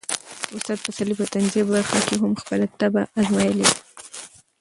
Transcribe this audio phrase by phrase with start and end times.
[0.55, 3.77] استاد پسرلي په طنزيه برخه کې هم خپله طبع ازمایلې وه.